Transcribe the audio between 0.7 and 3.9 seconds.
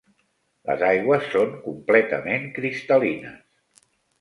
aigües són completament cristal·lines.